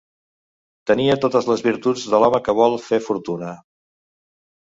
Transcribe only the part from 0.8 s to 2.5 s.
Tenia totes les virtuts de l'home